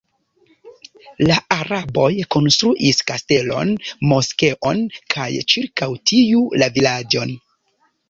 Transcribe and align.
La 1.29 1.35
araboj 1.55 2.07
konstruis 2.37 3.03
kastelon, 3.11 3.75
moskeon 4.15 4.85
kaj 5.17 5.31
ĉirkaŭ 5.55 5.95
tiu 6.15 6.45
la 6.61 6.75
vilaĝon. 6.81 7.41